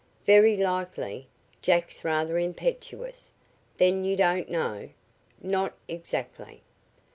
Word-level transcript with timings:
"Very 0.25 0.57
likely. 0.57 1.27
Jack's 1.61 2.03
rather 2.03 2.39
impetuous. 2.39 3.31
Then 3.77 4.03
you 4.03 4.17
don't 4.17 4.49
know?" 4.49 4.89
"Not 5.43 5.75
exactly." 5.87 6.63